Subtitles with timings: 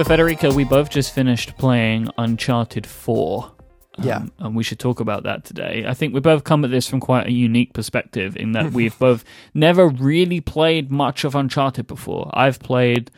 [0.00, 3.52] So, Federica, we both just finished playing Uncharted 4.
[3.98, 4.22] Um, Yeah.
[4.38, 5.84] And we should talk about that today.
[5.86, 8.98] I think we both come at this from quite a unique perspective in that we've
[8.98, 12.30] both never really played much of Uncharted before.
[12.32, 13.10] I've played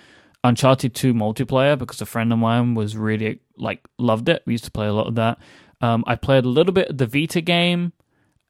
[0.42, 4.42] Uncharted 2 multiplayer because a friend of mine was really, like, loved it.
[4.44, 5.38] We used to play a lot of that.
[5.82, 7.92] Um, I played a little bit of the Vita game,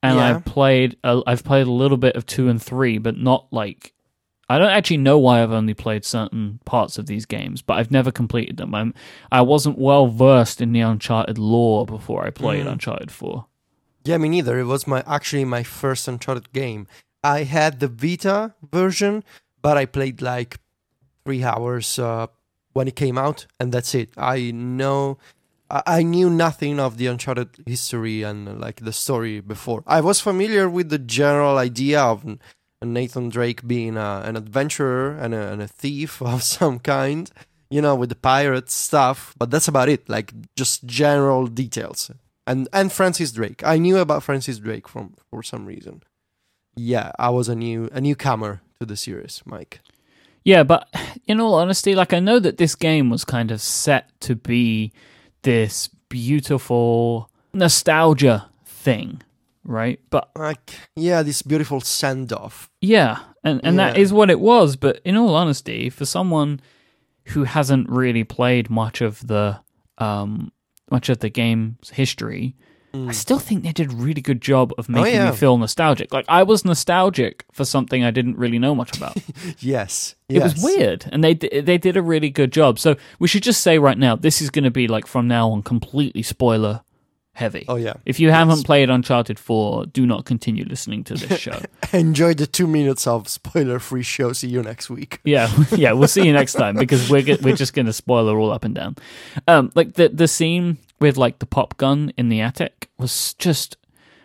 [0.03, 0.37] and Yeah.
[0.37, 3.92] I've played, uh, I've played a little bit of 2 and 3, but not like
[4.53, 7.91] I don't actually know why I've only played certain parts of these games, but I've
[7.91, 8.75] never completed them.
[8.75, 8.93] I'm,
[9.31, 13.47] I wasn't well versed in the Uncharted lore before I played Uncharted 4.
[14.05, 14.59] Yeah, me neither.
[14.59, 16.87] It was my actually my first Uncharted game.
[17.25, 19.25] I had the Vita version,
[19.63, 20.59] but I played like
[21.25, 22.27] three hours uh,
[22.75, 24.11] when it came out, and that's it.
[24.19, 25.17] I know.
[25.71, 29.83] I I knew nothing of the Uncharted history and like the story before.
[29.87, 32.27] I was familiar with the general idea of
[32.85, 37.31] Nathan Drake being uh, an adventurer and a, and a thief of some kind,
[37.71, 39.35] you know, with the pirate stuff.
[39.39, 40.09] But that's about it.
[40.09, 42.11] Like just general details.
[42.47, 43.63] And and Francis Drake.
[43.65, 46.03] I knew about Francis Drake from for some reason.
[46.75, 49.81] Yeah, I was a new a newcomer to the series, Mike.
[50.45, 50.89] Yeah, but
[51.27, 54.93] in all honesty, like I know that this game was kind of set to be
[55.43, 59.23] this beautiful nostalgia thing,
[59.65, 60.01] right?
[60.11, 62.71] But Like yeah, this beautiful send off.
[62.81, 64.03] Yeah, and and that Yeah.
[64.03, 64.77] is what it was.
[64.77, 66.61] But in all honesty, for someone
[67.29, 69.61] who hasn't really played much of the
[69.99, 70.53] um
[70.91, 72.55] much of the game's history,
[72.95, 75.21] I still think they did a really good job of making Mm.
[75.21, 75.31] Oh, yeah.
[75.31, 76.13] me feel nostalgic.
[76.13, 79.17] Like I was nostalgic for something I didn't really know much about.
[79.61, 80.15] Yes.
[80.29, 82.79] It was weird, and they they did a really good job.
[82.79, 85.51] So we should just say right now, this is going to be like from now
[85.51, 86.83] on completely spoiler
[87.35, 87.65] heavy.
[87.69, 87.95] Oh yeah.
[88.05, 91.61] If you haven't played Uncharted Four, do not continue listening to this show.
[91.93, 94.33] Enjoy the two minutes of spoiler free show.
[94.33, 95.21] See you next week.
[95.25, 98.65] Yeah, yeah, we'll see you next time because we're we're just gonna spoiler all up
[98.65, 98.97] and down.
[99.49, 103.77] Um, like the the scene with like the pop gun in the attic was just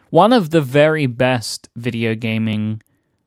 [0.10, 2.82] one of the very best video gaming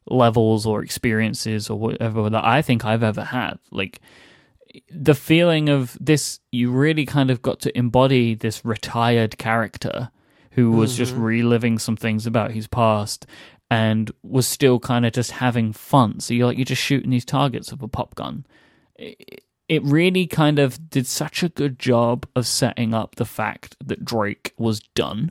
[0.06, 3.58] levels or experiences or whatever that I think I've ever had.
[3.70, 4.00] Like
[4.90, 10.10] the feeling of this, you really kind of got to embody this retired character
[10.52, 11.22] who was just mm-hmm.
[11.22, 13.26] reliving some things about his past
[13.70, 16.18] and was still kind of just having fun.
[16.20, 18.44] So you're like, you're just shooting these targets with a pop gun.
[18.96, 23.76] It, it really kind of did such a good job of setting up the fact
[23.84, 25.30] that Drake was done.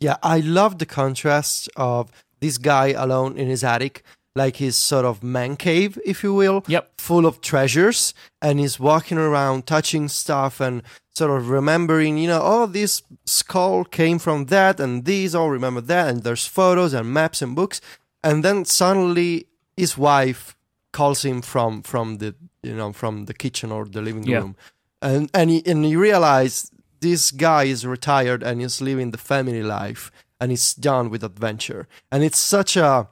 [0.00, 4.02] Yeah, I love the contrast of this guy alone in his attic,
[4.34, 6.64] like his sort of man cave, if you will.
[6.66, 6.92] Yep.
[6.98, 10.82] Full of treasures, and he's walking around touching stuff and
[11.14, 15.80] sort of remembering, you know, oh, this skull came from that, and these all remember
[15.82, 17.80] that, and there's photos and maps and books.
[18.24, 20.56] And then suddenly his wife
[20.92, 24.38] calls him from from the you know from the kitchen or the living Yeah.
[24.38, 24.56] room,
[25.02, 29.62] and and he, and he realize this guy is retired and he's living the family
[29.62, 33.08] life and he's done with adventure, and it's such a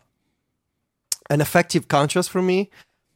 [1.30, 2.68] an effective contrast for me.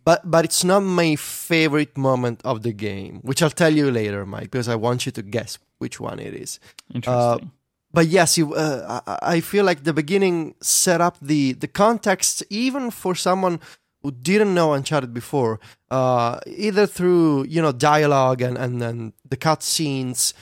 [0.05, 4.25] But but it's not my favorite moment of the game, which I'll tell you later,
[4.27, 6.61] Mike, because I want you to guess which one it is.
[6.95, 7.51] Interesting.
[7.93, 12.43] But yes, you, uh, I I feel like the beginning set up the the context,
[12.51, 13.61] even for someone
[14.03, 15.59] who didn't know Uncharted before,
[15.91, 20.35] uh, either through you know dialogue and and then the cutscenes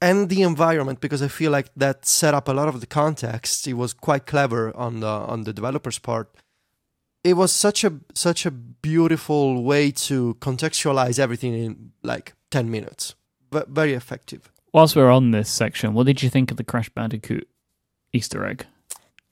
[0.00, 3.66] and the environment, because I feel like that set up a lot of the context.
[3.66, 6.28] It was quite clever on the on the developers' part.
[7.28, 13.14] It was such a such a beautiful way to contextualize everything in like ten minutes.
[13.52, 14.50] V- very effective.
[14.72, 17.48] Whilst we're on this section, what did you think of the Crash Bandicoot
[18.12, 18.66] Easter egg?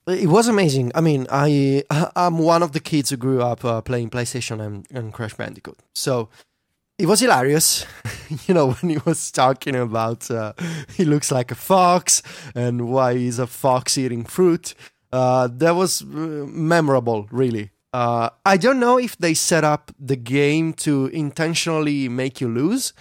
[0.07, 0.91] It was amazing.
[0.95, 1.83] I mean, I
[2.15, 5.79] I'm one of the kids who grew up uh, playing PlayStation and, and Crash Bandicoot,
[5.93, 6.29] so
[6.97, 7.85] it was hilarious.
[8.47, 10.53] you know, when he was talking about uh,
[10.95, 12.21] he looks like a fox
[12.55, 14.73] and why he's a fox eating fruit.
[15.11, 17.71] Uh, that was uh, memorable, really.
[17.93, 22.93] Uh, I don't know if they set up the game to intentionally make you lose.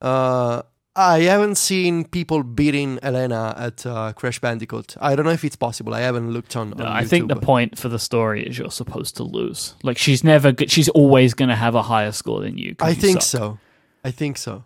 [0.00, 0.62] Uh,
[0.96, 4.96] I haven't seen people beating Elena at uh, Crash Bandicoot.
[5.00, 5.94] I don't know if it's possible.
[5.94, 6.72] I haven't looked on.
[6.74, 7.42] on I think the YouTube.
[7.42, 9.74] point for the story is you're supposed to lose.
[9.82, 12.74] Like she's never, g- she's always going to have a higher score than you.
[12.80, 13.40] I you think suck.
[13.40, 13.58] so.
[14.04, 14.64] I think so.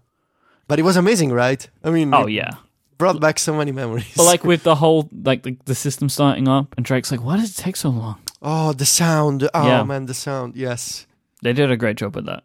[0.66, 1.68] But it was amazing, right?
[1.82, 2.52] I mean, Oh it yeah.
[2.98, 4.12] Brought back so many memories.
[4.16, 7.36] But like with the whole like the, the system starting up, and Drake's like, "Why
[7.36, 9.48] does it take so long?" oh, the sound.
[9.54, 9.82] Oh Yeah.
[9.84, 10.56] man, the sound.
[10.56, 11.06] Yes.
[11.42, 12.42] They did a great job with that.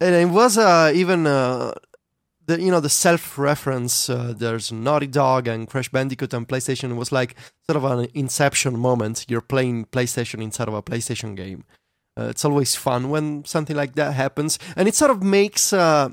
[0.00, 1.72] and it was uh, even uh,
[2.46, 4.10] the you know the self-reference.
[4.10, 6.90] Uh, there's Naughty Dog and Crash Bandicoot and PlayStation.
[6.90, 7.36] It was like
[7.66, 9.26] sort of an Inception moment.
[9.28, 11.64] You're playing PlayStation inside of a PlayStation game.
[12.18, 16.08] Uh, it's always fun when something like that happens, and it sort of makes uh,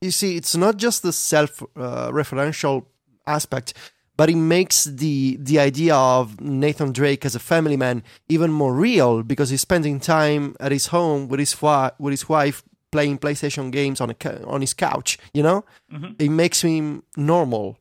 [0.00, 2.86] you see, it's not just the self-referential
[3.26, 3.74] aspect,
[4.16, 8.74] but it makes the the idea of Nathan Drake as a family man even more
[8.74, 13.18] real because he's spending time at his home with his wi- with his wife playing
[13.18, 15.18] PlayStation games on a ca- on his couch.
[15.32, 16.14] You know, Mhm.
[16.18, 17.78] it makes him normal,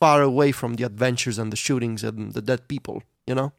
[0.00, 3.02] far away from the adventures and the shootings and the dead people.
[3.26, 3.52] You know.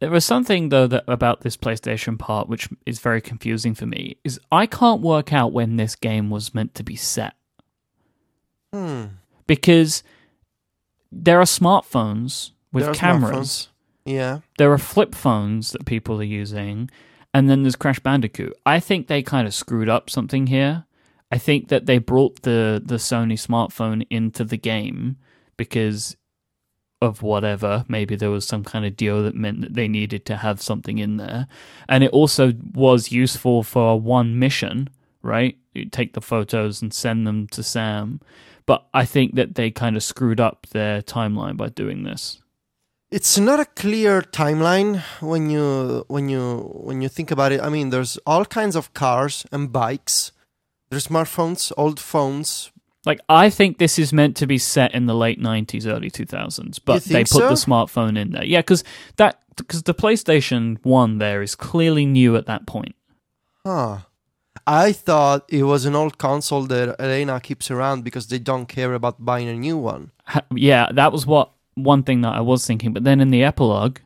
[0.00, 4.16] There was something though that about this PlayStation part which is very confusing for me.
[4.24, 7.34] Is I can't work out when this game was meant to be set
[8.72, 9.04] Hmm.
[9.46, 10.02] Because
[11.10, 13.68] there are smartphones with There cameras.
[14.04, 14.40] Yeah.
[14.58, 16.90] There are flip phones that people are using,
[17.32, 18.54] and then there's Crash Bandicoot.
[18.66, 20.84] I think they kind of screwed up something here.
[21.30, 25.16] I think that they brought the the Sony smartphone into the game
[25.56, 26.16] because
[27.00, 27.84] of whatever.
[27.88, 30.98] Maybe there was some kind of deal that meant that they needed to have something
[30.98, 31.46] in there,
[31.88, 34.88] and it also was useful for one mission.
[35.24, 38.20] Right, you take the photos and send them to Sam.
[38.66, 42.42] But I think that they kind of screwed up their timeline by doing this.
[43.10, 47.60] It's not a clear timeline when you when you when you think about it.
[47.60, 50.32] I mean, there's all kinds of cars and bikes.
[50.90, 52.70] There's smartphones, old phones.
[53.06, 56.80] Like I think this is meant to be set in the late '90s, early 2000s,
[56.84, 57.48] but they put so?
[57.48, 58.44] the smartphone in there.
[58.44, 58.84] Yeah, because
[59.16, 62.94] that because the PlayStation One there is clearly new at that point.
[63.64, 63.98] Huh.
[64.66, 68.94] I thought it was an old console that Elena keeps around because they don't care
[68.94, 70.10] about buying a new one.
[70.54, 72.92] Yeah, that was what one thing that I was thinking.
[72.94, 73.98] But then in the epilogue,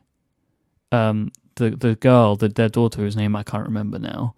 [0.91, 4.35] um, the the girl, the their daughter, whose name I can't remember now,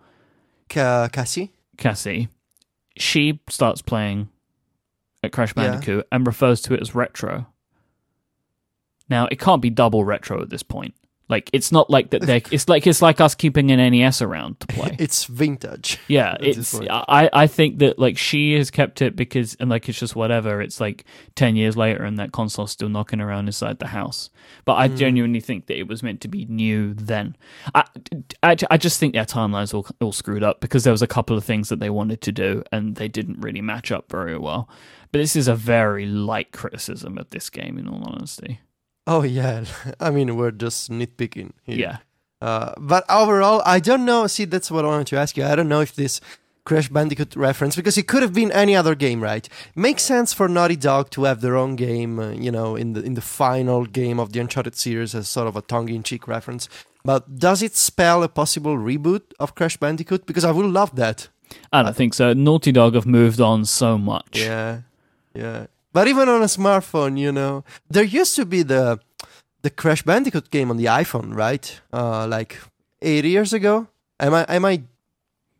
[0.69, 1.51] Ca- Cassie?
[1.77, 2.29] Cassie,
[2.97, 4.29] she starts playing
[5.23, 5.71] at Crash Yeah.
[5.71, 7.47] Bandicoot and refers to it as retro.
[9.09, 10.93] Now it can't be double retro at this point.
[11.31, 12.21] Like it's not like that.
[12.21, 14.95] They're it's like it's like us keeping an NES around to play.
[14.99, 15.97] It's vintage.
[16.07, 16.75] Yeah, it's.
[16.75, 20.61] I I think that like she has kept it because and like it's just whatever.
[20.61, 21.05] It's like
[21.35, 24.29] ten years later and that console's still knocking around inside the house.
[24.65, 24.97] But I Mm.
[24.97, 27.35] genuinely think that it was meant to be new then.
[27.73, 27.85] I,
[28.43, 31.37] I, I just think their timelines all all screwed up because there was a couple
[31.37, 34.67] of things that they wanted to do and they didn't really match up very well.
[35.13, 38.59] But this is a very light criticism of this game, in all honesty.
[39.07, 39.65] Oh yeah.
[39.99, 41.51] I mean, we're just nitpicking.
[41.63, 41.77] Here.
[41.77, 41.97] Yeah.
[42.41, 44.25] Uh, but overall, I don't know.
[44.27, 45.45] See, that's what I wanted to ask you.
[45.45, 46.19] I don't know if this
[46.63, 49.47] Crash Bandicoot reference, because it could have been any other game, right?
[49.75, 53.01] Makes sense for Naughty Dog to have their own game, uh, you know, in the
[53.01, 56.69] in the final game of the Uncharted series as sort of a tongue-in-cheek reference.
[57.03, 60.27] But does it spell a possible reboot of Crash Bandicoot?
[60.27, 61.29] Because I would love that.
[61.73, 62.33] I don't think so.
[62.33, 64.39] Naughty Dog have moved on so much.
[64.39, 64.81] Yeah,
[65.33, 65.65] yeah.
[65.93, 68.99] But even on a smartphone, you know, there used to be the
[69.61, 71.81] the Crash Bandicoot game on the iPhone, right?
[71.93, 72.59] Uh, like
[73.01, 73.87] eight years ago.
[74.19, 74.83] Am I am I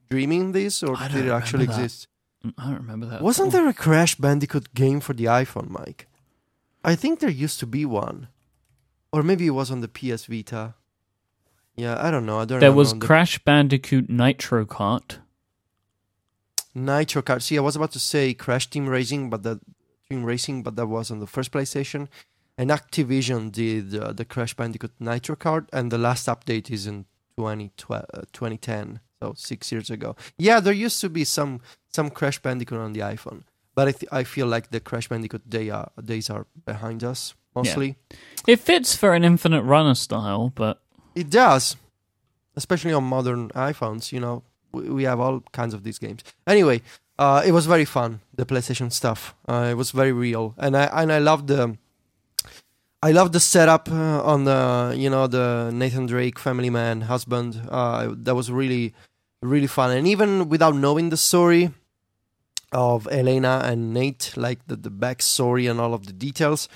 [0.10, 1.78] dreaming this, or did it actually that.
[1.78, 2.08] exist?
[2.46, 3.22] Mm, I don't remember that.
[3.22, 6.08] Wasn't there a Crash Bandicoot game for the iPhone, Mike?
[6.84, 8.28] I think there used to be one,
[9.12, 10.76] or maybe it was on the PS Vita.
[11.76, 12.40] Yeah, I don't know.
[12.40, 12.60] I don't.
[12.60, 15.18] There was the Crash Bandicoot Nitro Kart.
[16.74, 17.42] Nitro Kart.
[17.42, 19.60] See, I was about to say Crash Team Racing, but that
[20.20, 22.08] Racing, but that was on the first PlayStation.
[22.58, 27.06] And Activision did uh, the Crash Bandicoot Nitro Kart, and the last update is in
[27.38, 30.16] 2012, uh, 2010, so six years ago.
[30.38, 33.44] Yeah, there used to be some some Crash Bandicoot on the iPhone,
[33.76, 37.34] but I, th- I feel like the Crash Bandicoot day are, days are behind us
[37.56, 37.96] mostly.
[38.48, 40.82] It fits for an infinite runner style, but
[41.16, 41.76] It does,
[42.56, 44.12] especially on modern iPhones.
[44.12, 46.24] You know, we, we have all kinds of these games.
[46.48, 46.82] Anyway,
[47.22, 48.20] uh, it was very fun.
[48.34, 49.36] The PlayStation stuff.
[49.48, 51.78] Uh, it was very real, and I and I loved the.
[53.04, 57.62] I love the setup uh, on the you know the Nathan Drake family man husband.
[57.70, 58.96] Uh, that was really
[59.44, 61.70] really fun, and even without knowing the story
[62.72, 66.68] of Elena and Nate, like the the backstory and all of the details,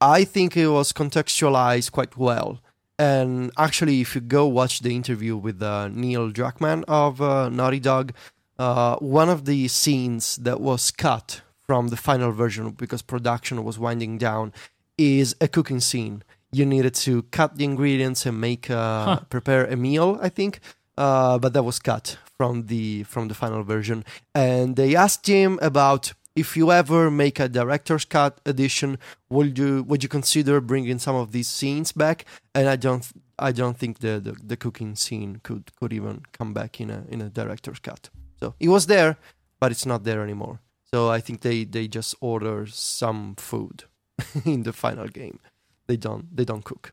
[0.00, 2.62] I think it was contextualized quite well.
[2.98, 7.80] And actually, if you go watch the interview with uh, Neil Druckmann of uh, Naughty
[7.80, 8.14] Dog,
[8.58, 13.78] uh, one of the scenes that was cut from the final version because production was
[13.78, 14.52] winding down
[14.98, 16.22] is a cooking scene.
[16.52, 19.20] You needed to cut the ingredients and make uh, Huh.
[19.28, 20.60] prepare a meal, I think,
[20.96, 24.04] uh, but that was cut from the from the final version.
[24.34, 28.98] And they asked him about if you ever make a director's cut edition,
[29.30, 32.24] would you would you consider bringing some of these scenes back?
[32.54, 33.04] And I don't
[33.38, 37.04] I don't think the, the, the cooking scene could, could even come back in a
[37.08, 38.10] in a director's cut.
[38.44, 39.16] So it was there,
[39.60, 40.60] but it's not there anymore.
[40.92, 43.84] So I think they, they just order some food
[44.44, 45.38] in the final game.
[45.86, 46.92] They don't they don't cook.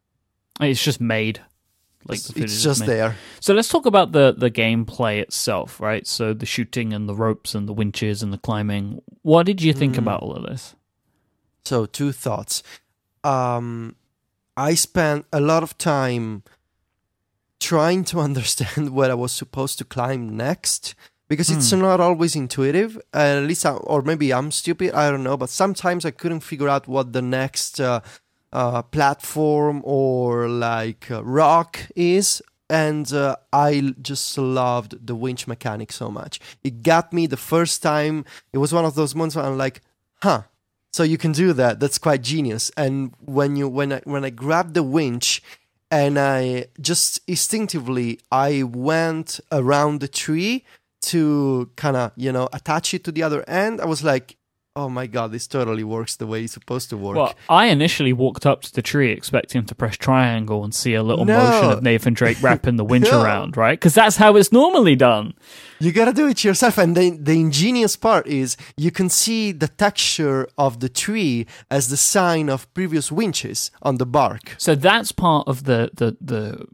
[0.60, 1.40] it's just made.
[2.08, 2.90] Like it's, it's just made.
[2.90, 3.16] there.
[3.42, 6.08] So let's talk about the the gameplay itself, right?
[6.08, 9.02] So the shooting and the ropes and the winches and the climbing.
[9.22, 10.00] What did you think Mm.
[10.00, 10.76] about all of this?
[11.66, 12.64] So two thoughts.
[13.24, 13.96] Um,
[14.58, 16.42] I spent a lot of time
[17.60, 20.96] trying to understand what I was supposed to climb next
[21.32, 21.82] because it's Hmm.
[21.88, 22.92] not always intuitive.
[23.14, 24.90] Uh, at least, I, or maybe I'm stupid.
[24.94, 25.38] I don't know.
[25.44, 28.02] But sometimes I couldn't figure out what the next uh,
[28.60, 32.42] uh, platform or like uh, rock is.
[32.70, 33.36] And uh,
[33.70, 33.72] I
[34.02, 36.34] just loved the winch mechanic so much.
[36.68, 38.16] It got me the first time.
[38.54, 39.78] It was one of those moments where I'm like,
[40.26, 40.42] huh,
[40.94, 44.30] so you can do that that's quite genius and when you when i when i
[44.44, 45.42] grabbed the winch
[45.90, 48.20] and i just instinctively
[48.50, 50.66] i went around the tree
[51.02, 54.38] to kind of you know attach it to the other end i was like
[54.78, 58.14] oh my god this totally works the way it's supposed to work Well, I initially
[58.14, 61.44] walked up to the tree expecting to press triangle and see a little No.
[61.44, 63.22] motion of Nathan Drake wrapping the winch No.
[63.22, 63.78] around, right?
[63.78, 65.34] Because that's how it's normally done.
[65.82, 69.68] you gotta do it yourself and the, the ingenious part is you can see the
[69.68, 75.12] texture of the tree as the sign of previous winches on the bark So that's
[75.12, 76.66] part of the the the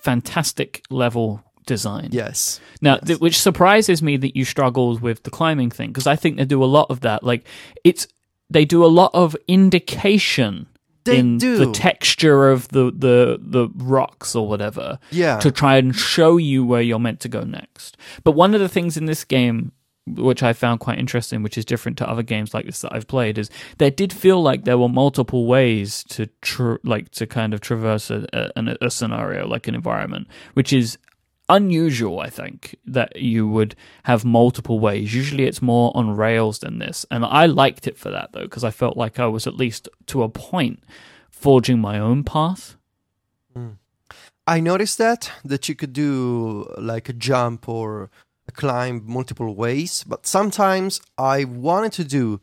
[0.00, 2.08] fantastic level design.
[2.12, 3.06] yes Now, Yes.
[3.06, 6.44] th- which surprises me that you struggled with the climbing thing because I think they
[6.44, 7.22] do a lot of that.
[7.22, 7.46] Like
[7.84, 8.06] it's
[8.50, 10.66] they do a lot of indication
[11.04, 11.56] They in do.
[11.58, 16.64] the texture of the the the rocks or whatever yeah to try and show you
[16.64, 17.96] where you're meant to go next.
[18.22, 19.72] But one of the things in this game
[20.06, 23.06] which I found quite interesting, which is different to other games like this that I've
[23.06, 27.54] played, is there did feel like there were multiple ways to tr- like to kind
[27.54, 30.98] of traverse a, a, a scenario, like an environment, which is
[31.48, 32.20] unusual.
[32.20, 33.74] I think that you would
[34.04, 35.14] have multiple ways.
[35.14, 38.64] Usually, it's more on rails than this, and I liked it for that though, because
[38.64, 40.82] I felt like I was at least to a point
[41.30, 42.76] forging my own path.
[44.46, 48.10] I noticed that that you could do like a jump or
[48.46, 52.40] a climb multiple ways, but sometimes I wanted to do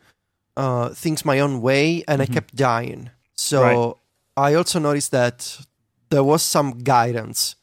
[0.57, 3.09] uh, things my own way, and I kept dying.
[3.35, 4.51] So Right.
[4.51, 5.65] I also noticed that
[6.09, 7.55] there was some guidance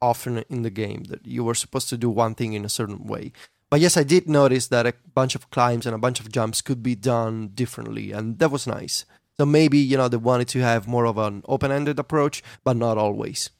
[0.00, 3.04] often in the game that you were supposed to do one thing in a certain
[3.06, 3.32] way.
[3.70, 6.60] But yes, I did notice that a bunch of climbs and a bunch of jumps
[6.60, 9.04] could be done differently, and that was nice.
[9.38, 12.98] So maybe you know they wanted to have more of an open-ended approach, but not
[12.98, 13.50] always.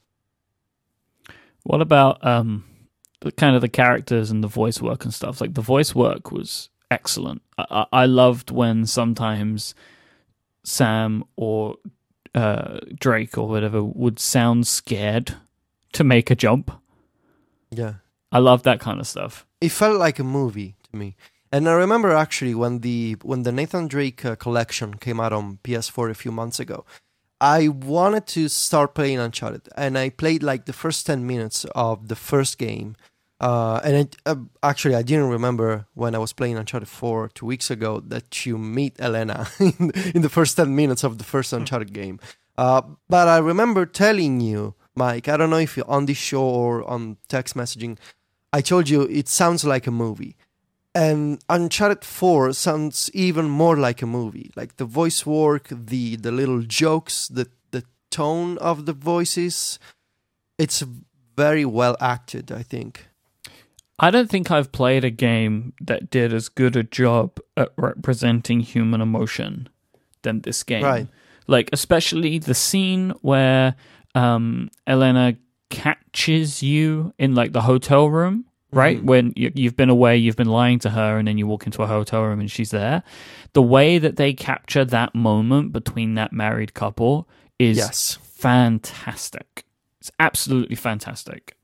[1.63, 2.65] What about um
[3.21, 5.39] the kind of the characters and the voice work and stuff?
[5.39, 7.41] Like the voice work was excellent.
[7.57, 9.73] I, I I loved when sometimes
[10.63, 11.77] Sam or
[12.35, 15.35] uh, Drake or whatever would sound scared
[15.93, 16.71] to make a jump.
[17.69, 17.95] Yeah.
[18.31, 19.45] I love that kind of stuff.
[19.59, 21.15] it felt like a movie to me.
[21.51, 25.59] And I remember actually when the when the Nathan Drake uh, collection came out on
[25.63, 26.85] PS4 a few months ago,
[27.41, 32.07] I wanted to start playing Uncharted, and I played like the first ten minutes of
[32.07, 32.95] the first game.
[33.41, 37.47] Uh, and it, uh, actually, I didn't remember when I was playing Uncharted 4 two
[37.47, 41.51] weeks ago that you meet Elena in, in the first 10 minutes of the first
[41.51, 42.19] Uncharted game.
[42.55, 46.43] Uh, but I remember telling you, Mike, I don't know if you're on the show
[46.43, 47.97] or on text messaging,
[48.53, 50.35] I told you it sounds like a movie.
[50.93, 54.51] And Uncharted 4 sounds even more like a movie.
[54.55, 59.79] Like the voice work, the the little jokes, the the tone of the voices,
[60.57, 60.83] it's
[61.37, 63.07] very well acted, I think.
[63.99, 68.59] I don't think I've played a game that did as good a job at representing
[68.59, 69.69] human emotion
[70.23, 70.83] than this game.
[70.83, 71.07] Right.
[71.47, 73.75] Like especially the scene where
[74.15, 75.35] um, Elena
[75.69, 78.99] catches you in like the hotel room, right?
[79.01, 79.05] Mhm.
[79.05, 81.81] When you, you've been away, you've been lying to her, and then you walk into
[81.83, 83.03] a hotel room and she's there.
[83.53, 87.27] The way that they capture that moment between that married couple
[87.59, 88.17] is Yes.
[88.23, 89.65] fantastic.
[89.99, 91.55] It's absolutely fantastic.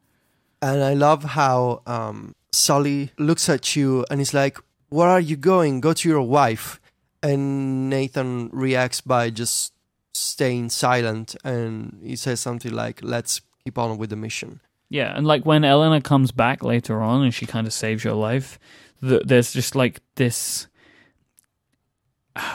[0.62, 4.58] And I love how um, Sully looks at you and is like,
[4.90, 5.82] Where are you going?
[5.82, 6.80] Go to your wife.
[7.24, 9.74] And Nathan reacts by just
[10.18, 14.62] staying silent and he says something like, Let's keep on with the mission.
[14.90, 18.14] Yeah, and like when Elena comes back later on and she kind of saves your
[18.14, 18.58] life,
[19.02, 20.68] th- there's just like this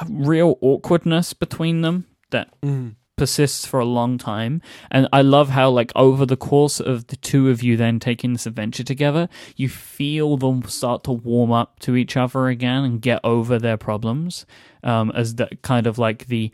[0.09, 2.95] real awkwardness between them that Mm.
[3.17, 4.63] persists for a long time.
[4.91, 8.33] And I love how, like, over the course of the two of you then taking
[8.33, 13.03] this adventure together, you feel them start to warm up to each other again and
[13.03, 14.47] get over their problems.
[14.83, 16.51] Um, as the kind of like the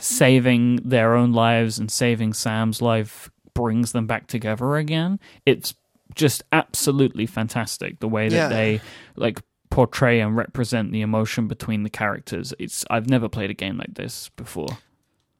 [0.00, 5.18] saving their own lives and saving Sam's life brings them back together again.
[5.46, 5.74] It's
[6.14, 8.48] just absolutely fantastic the way that Yeah.
[8.48, 8.80] they
[9.16, 12.52] like portray and represent the emotion between the characters.
[12.58, 14.78] It's I've never played a game like this before.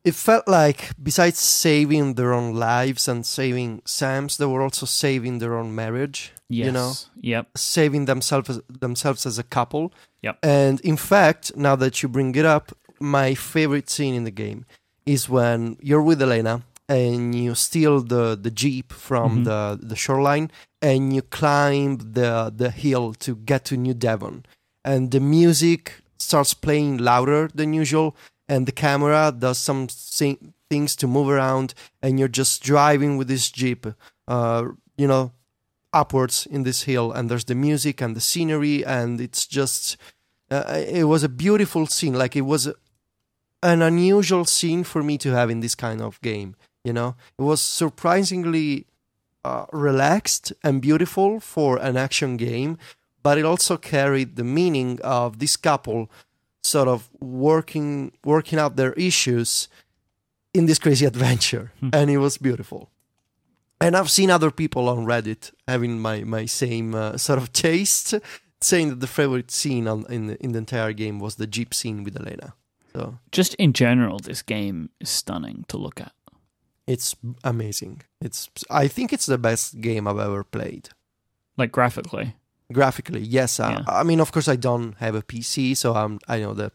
[0.03, 5.41] it felt like besides saving their own lives and saving Sam's, they were also saving
[5.41, 6.33] their own marriage.
[6.49, 6.67] Yes.
[6.67, 7.59] You know, Yep.
[7.59, 9.93] saving themselves themselves as a couple.
[10.23, 10.39] Yep.
[10.43, 14.65] And in fact, now that you bring it up, my favorite scene in the game
[15.07, 19.45] is when you're with Elena and you steal the, the jeep from Mhm.
[19.45, 20.51] the, the shoreline
[20.83, 24.45] and you climb the the hill to get to New Devon.
[24.85, 28.15] And the music starts playing louder than usual
[28.49, 29.87] and the camera does some
[30.69, 33.87] things to move around and you're just driving with this jeep
[34.29, 34.65] uh,
[34.97, 35.33] you know
[35.93, 39.97] upwards in this hill and there's the music and the scenery and it's just
[40.51, 42.69] uh, it was a beautiful scene like it was
[43.63, 47.43] an unusual scene for me to have in this kind of game you know it
[47.43, 48.87] was surprisingly
[49.45, 52.77] uh, relaxed and beautiful for an action game
[53.23, 56.11] but it also carried the meaning of this couple
[56.63, 59.69] sort of working working out their issues
[60.55, 61.91] in this crazy adventure Hmm.
[61.93, 62.91] and it was beautiful
[63.83, 68.15] and I've seen other people on Reddit having my my same uh, sort of taste,
[68.61, 71.73] saying that the favorite scene on, in the, in the entire game was the jeep
[71.73, 72.53] scene with Elena.
[72.93, 76.13] So Just in general, this game is stunning to look at.
[76.87, 78.03] it's amazing.
[78.21, 80.89] It's I think it's the best game I've ever played.
[81.57, 82.35] Like graphically.
[82.73, 83.61] Graphically, yes.
[83.61, 84.01] Uh, Yeah.
[84.01, 86.73] I mean, of course, I don't have a PC, so I'm I know that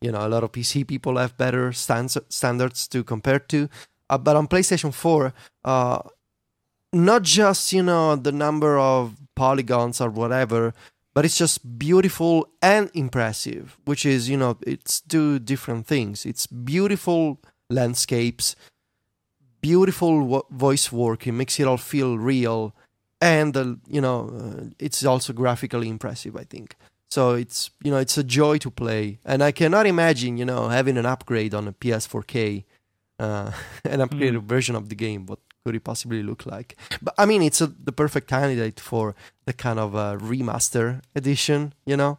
[0.00, 3.68] you know a lot of PC people have better stands, standards to compare to.
[4.10, 5.32] Uh, but on PlayStation Four,
[5.64, 5.98] uh,
[6.92, 10.72] not just you know the number of polygons or whatever,
[11.18, 13.76] but it's just beautiful and impressive.
[13.86, 16.24] Which is you know it's two different things.
[16.24, 18.54] It's beautiful landscapes,
[19.60, 21.26] beautiful wo- voice work.
[21.26, 22.72] It makes it all feel real,
[23.20, 26.36] and uh, you know uh, it's also graphically impressive.
[26.36, 26.76] I think.
[27.10, 30.68] So it's you know it's a joy to play, and I cannot imagine you know
[30.68, 32.62] having an upgrade on a PS4K,
[33.18, 33.50] uh,
[33.84, 35.26] an upgraded version of the game.
[35.26, 36.76] What could it possibly look like?
[37.02, 41.74] But I mean, it's a, the perfect candidate for the kind of uh, remaster edition.
[41.84, 42.18] You know,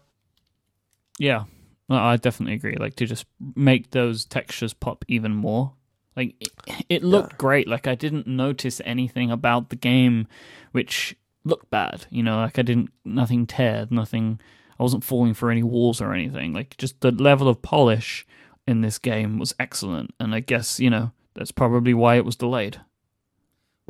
[1.18, 1.46] Yeah.
[1.90, 2.76] No, I definitely agree.
[2.80, 5.74] Like to just make those textures pop even more.
[6.16, 6.50] Like it,
[6.90, 7.38] it looked Yeah.
[7.38, 7.68] great.
[7.68, 10.28] Like I didn't notice anything about the game
[10.72, 12.06] which looked bad.
[12.12, 14.40] You know, like I didn't nothing teared, nothing
[14.80, 16.54] I wasn't falling for any walls or anything.
[16.54, 18.28] Like just the level of polish
[18.68, 22.36] in this game was excellent and I guess, you know, that's probably why it was
[22.36, 22.80] delayed.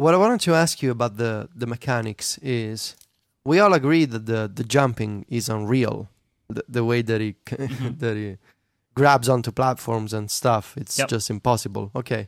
[0.01, 2.95] What I wanted to ask you about the the mechanics is,
[3.49, 6.07] we all agree that the the jumping is unreal.
[6.55, 7.99] The, the way that he Mhm.
[8.03, 8.37] that he
[8.95, 11.09] grabs onto platforms and stuff, it's Yep.
[11.09, 11.91] just impossible.
[11.95, 12.27] Okay,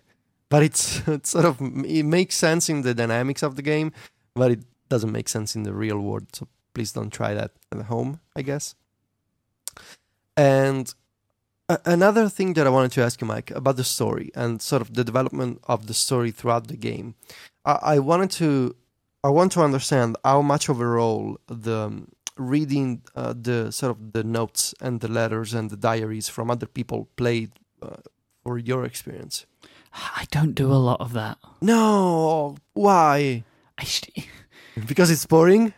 [0.49, 0.83] but it's,
[1.17, 1.55] it's sort of
[1.85, 3.91] it makes sense in the dynamics of the game,
[4.35, 6.27] but it doesn't make sense in the real world.
[6.35, 8.75] So please don't try that at home, I guess.
[10.37, 10.93] And
[11.85, 14.93] another thing that I wanted to ask you, Mike, about the story and sort of
[14.93, 17.15] the development of the story throughout the game.
[17.65, 18.75] I, I wanted to,
[19.23, 22.07] I want to understand how much of a role the um,
[22.37, 26.65] reading uh, the sort of the notes and the letters and the diaries from other
[26.65, 27.97] people played uh,
[28.43, 29.45] for your experience.
[29.93, 31.37] I don't do a lot of that.
[31.61, 33.43] No, why?
[33.77, 34.09] I sh-
[34.87, 35.73] Because it's boring.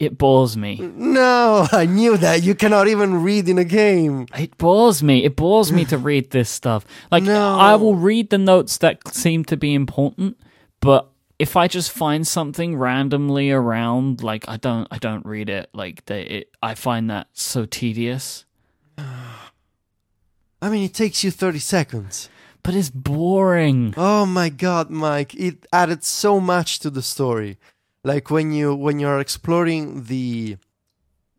[0.00, 0.76] It bores me.
[0.96, 2.42] No, I knew that.
[2.42, 4.26] You cannot even read in a game.
[4.36, 5.24] It bores me.
[5.24, 6.86] It bores me to read this stuff.
[7.10, 7.58] Like No.
[7.58, 10.38] I will read the notes that seem to be important,
[10.80, 15.68] but if I just find something randomly around, like I don't, I don't read it.
[15.74, 18.46] Like they, it, I find that so tedious.
[18.98, 22.30] I mean, it takes you 30 seconds.
[22.62, 23.94] But it's boring.
[23.96, 27.58] Oh my god, Mike, it added so much to the story.
[28.06, 30.56] Like when you when you're exploring the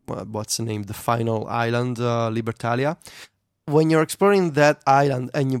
[0.06, 2.96] what's the name, the final island, uh, Libertalia.
[3.66, 5.60] When you're exploring that island and you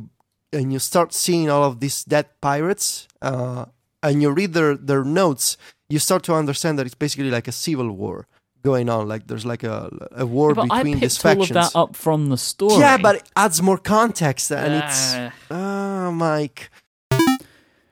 [0.52, 3.64] and you start seeing all of these dead pirates, uh,
[4.02, 5.56] and you read their their notes,
[5.88, 8.26] you start to understand that it's basically like a civil war
[8.62, 9.08] going on.
[9.08, 11.72] Like there's like a a war I between these picked all of factions.
[11.72, 12.80] that up from the story.
[12.80, 15.32] Yeah, but it adds more context, and it's Ah.
[15.50, 16.70] ah, Mike.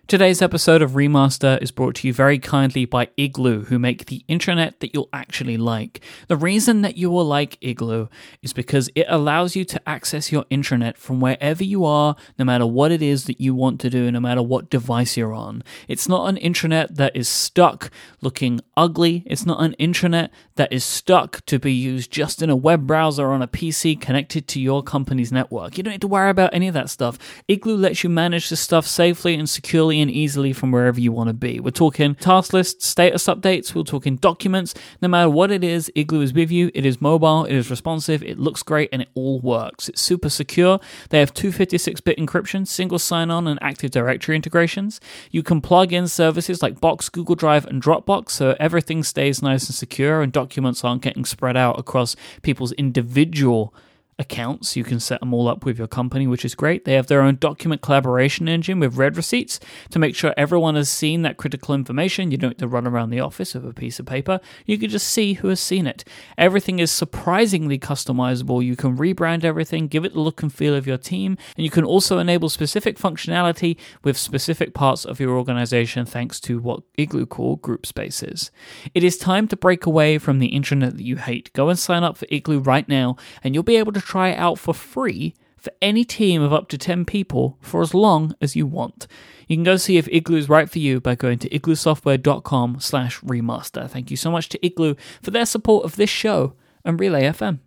[0.09, 4.25] Today's episode of Remaster is brought to you very kindly by Igloo, who make the
[4.29, 6.01] intranet that you'll actually like.
[6.29, 8.07] The reason that you will like Igloo
[8.41, 12.65] is because it allows you to access your intranet from wherever you are, no matter
[12.65, 15.65] what it is that you want to do, no matter what device you're on.
[15.89, 17.91] It's not an intranet that is stuck
[18.21, 19.25] looking ugly.
[19.27, 23.33] It's not an intranet that is stuck to be used just in a web browser
[23.33, 25.77] on a PC connected to your company's network.
[25.77, 27.19] You don't need to worry about any of that stuff.
[27.49, 31.13] Igloo lets you manage this stuff safely and securely quickly and easily from wherever you
[31.13, 31.61] want to be.
[31.61, 34.75] We're talking task lists, status updates, we're talking documents.
[35.01, 36.71] No matter what it is, Igloo is with you.
[36.75, 39.89] It is mobile, it is responsive, it looks great, and it all works.
[39.89, 40.81] It's super secure.
[41.11, 45.01] They have 256 bit encryption, single sign on, and Active Directory integrations.
[45.31, 49.67] You can plug in services like Box, Google Drive, and Dropbox so everything stays nice
[49.67, 53.73] and secure and documents aren't getting spread out across people's individual
[54.19, 54.77] accounts.
[54.77, 56.85] You can set them all up with your company, which is great.
[56.85, 60.89] They have their own document collaboration engine with read receipts to make sure everyone has
[60.89, 62.31] seen that critical information.
[62.31, 64.41] You don't have to run around the office with a piece of paper.
[64.65, 66.05] You can just see who has seen it.
[66.39, 68.65] Everything is surprisingly customizable.
[68.65, 71.71] You can rebrand everything, give it the look and feel of your team, and you
[71.71, 77.27] can also enable specific functionality with specific parts of your organization thanks to what Igloo
[77.27, 78.51] call group spaces.
[78.95, 81.53] It is time to break away from the internet that you hate.
[81.53, 84.39] Go and sign up for Igloo right now, and you'll be able to try it
[84.39, 88.55] out for free for any team of up to 10 people for as long as
[88.55, 89.09] you want.
[89.49, 93.21] You can go see if Igloo is right for you by going to igloosoftware.com slash
[93.21, 93.91] remaster.
[93.91, 97.59] Thank you so much to Igloo for their support of this show and Relay FM.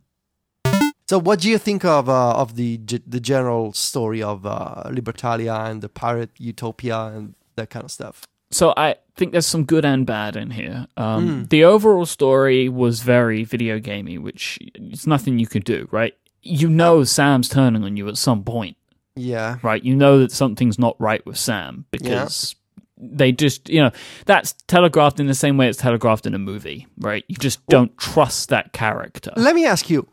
[1.09, 5.69] So, what do you think of uh, of the the general story of uh, Libertalia
[5.69, 8.27] and the pirate utopia and that kind of stuff?
[8.51, 10.87] So I think there's some good and bad in here.
[10.97, 16.15] Um, The overall story was very video gamey, which it's nothing you could do, right?
[16.41, 18.77] You know Sam's turning on you at some point,
[19.15, 19.83] Yeah, right?
[19.83, 22.55] You know that something's not right with Sam because
[22.97, 23.91] they just, you know,
[24.25, 27.23] that's telegraphed in the same way it's telegraphed in a movie, right?
[27.27, 30.07] You just don't trust that character Let me ask you,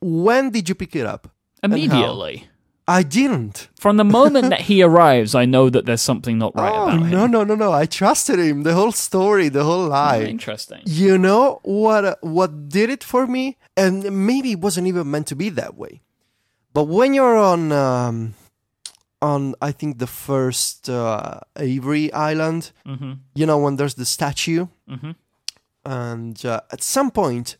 [0.00, 1.28] when did you pick it up?
[1.62, 2.48] immediately.
[2.88, 3.68] I didn't.
[3.78, 7.00] From the moment that he arrives, I know that there's something not right oh about
[7.02, 7.10] him.
[7.10, 7.72] no no no no!
[7.72, 8.64] I trusted him.
[8.64, 10.22] The whole story, the whole lie.
[10.24, 10.80] Interesting.
[10.84, 12.18] You know what?
[12.22, 13.56] What did it for me?
[13.76, 16.02] And maybe it wasn't even meant to be that way.
[16.74, 18.34] But when you're on, um,
[19.20, 24.66] on I think the first uh, Avery Island, hmm you know when there's the statue,
[24.88, 25.12] hmm
[25.84, 27.56] and uh, at some point,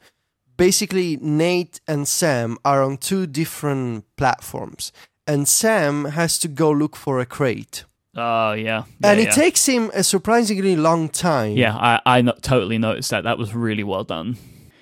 [0.57, 4.93] basically Nate and Sam are on two different platforms,
[5.27, 8.85] and Sam has to go look for a crate, Oh yeah.
[9.03, 9.31] and it yeah.
[9.31, 11.57] takes him a surprisingly long time.
[11.57, 13.25] Yeah, I I no- totally noticed that.
[13.25, 14.37] That was really well done.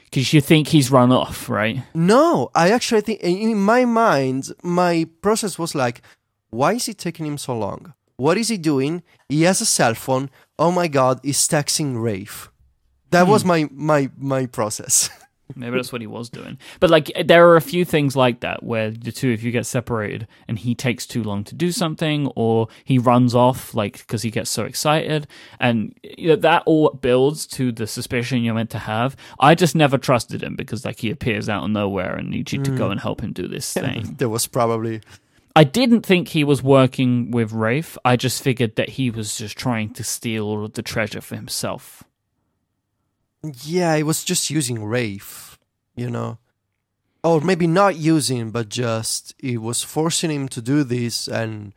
[0.05, 1.85] Because you think he's run off, right?
[1.95, 6.03] No, I actually think in my mind, my process was like,
[6.51, 7.95] why is it taking him so long?
[8.17, 9.05] What is he doing?
[9.29, 10.29] He has a cell phone.
[10.59, 12.51] Oh my god, he's texting Rafe.
[13.11, 13.49] That was hmm.
[13.49, 15.11] my my my process.
[15.57, 16.59] Maybe that's what he was doing.
[16.79, 19.67] But like, there are a few things like that where the two of you get
[19.67, 24.23] separated, and he takes too long to do something, or he runs off like because
[24.23, 25.27] he gets so excited,
[25.59, 29.17] and that all builds to the suspicion you're meant to have.
[29.39, 32.63] I just never trusted him because like he appears out of nowhere and needs you
[32.63, 32.93] to go mm.
[32.93, 34.17] and help him do this thing.
[34.19, 35.01] there was probably
[35.57, 37.99] I didn't think he was working with Rafe.
[38.05, 42.05] I just figured that he was just trying to steal the treasure for himself.
[43.43, 45.59] Yeah, he was just using Rafe,
[45.95, 46.39] you know.
[47.23, 51.75] Or maybe not using, but just he was forcing him to do this, and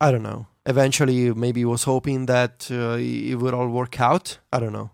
[0.00, 0.46] I don't know.
[0.64, 4.38] Eventually, maybe he was hoping that uh, it would all work out.
[4.52, 4.90] I don't know.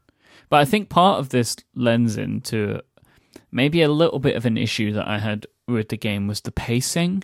[0.48, 2.80] But I think part of this lends into
[3.52, 6.50] maybe a little bit of an issue that I had with the game was the
[6.50, 7.22] pacing.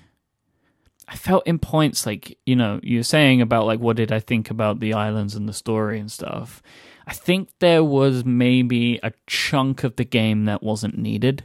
[1.09, 4.51] I felt in points like, you know, you're saying about like what did I think
[4.51, 6.63] about the islands and the story and stuff.
[7.07, 11.45] I think there was maybe a chunk of the game that wasn't needed.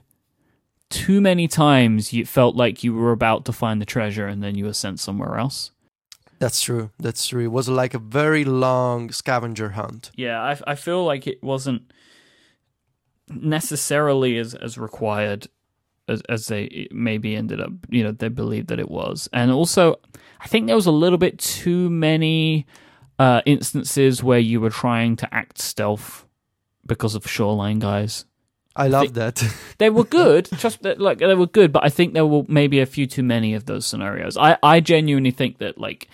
[0.89, 4.55] Too many times you felt like you were about to find the treasure and then
[4.55, 5.71] you were sent somewhere else.
[6.39, 6.89] That's true.
[6.97, 7.43] That's true.
[7.43, 10.09] It was like a very long scavenger hunt.
[10.15, 11.91] Yeah, I, I feel like it wasn't
[13.29, 15.47] necessarily as, as required
[16.07, 19.29] as, as they maybe ended up, you know, they believed that it was.
[19.33, 19.99] And also,
[20.39, 22.65] I think there was a little bit too many
[23.19, 26.25] uh, instances where you were trying to act stealth
[26.85, 28.25] because of shoreline guys.
[28.75, 29.43] I love that.
[29.77, 32.79] They were good, just that, like they were good, but I think there were maybe
[32.79, 34.37] a few too many of those scenarios.
[34.37, 36.07] I, I genuinely think that like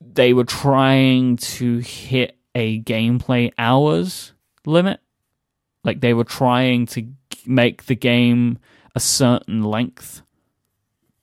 [0.00, 4.32] they were trying to hit a gameplay hours
[4.66, 5.00] limit.
[5.84, 7.06] Like they were trying to
[7.46, 8.58] make the game
[8.94, 10.22] a certain length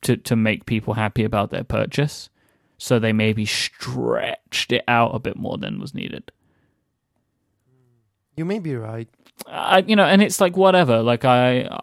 [0.02, 2.30] to to make people happy about their purchase.
[2.78, 6.32] So they maybe stretched it out a bit more than was needed.
[8.36, 9.10] you may be right.
[9.48, 11.02] I, you know, and it's like whatever.
[11.02, 11.80] Like I,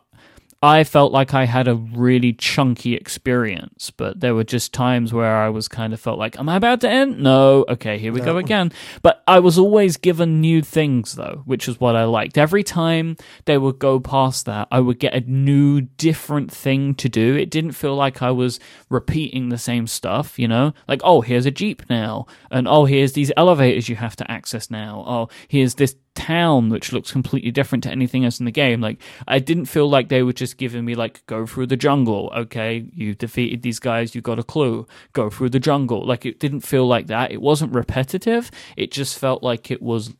[0.65, 5.37] I felt like I had a really chunky experience, but there were just times where
[5.37, 7.21] I was kind of felt like, am I about to end?
[7.21, 7.67] No.
[7.69, 8.25] Okay, here we No.
[8.25, 8.73] go again.
[9.03, 12.39] But I was always given new things though, which is what I liked.
[12.39, 17.11] Every time they would go past that, I would get a new, different thing to
[17.11, 17.37] do.
[17.37, 20.73] It didn't feel like I was repeating the same stuff, you know?
[20.89, 22.25] Like, oh, here's a Jeep now.
[22.51, 25.05] And oh, here's these elevators you have to access now.
[25.07, 28.81] Oh, here's this town which looks completely different to anything else in the game.
[28.81, 32.33] Like, I didn't feel like they were just giving me, like, go through the jungle.
[32.35, 34.87] Okay, you defeated these guys, you got a clue.
[35.13, 36.07] Go through the jungle.
[36.07, 37.33] Like, it didn't feel like that.
[37.33, 38.51] It wasn't repetitive.
[38.77, 40.15] It just felt like it was